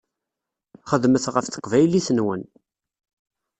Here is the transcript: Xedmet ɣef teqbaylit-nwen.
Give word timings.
Xedmet 0.89 1.25
ɣef 1.33 1.45
teqbaylit-nwen. 1.47 2.43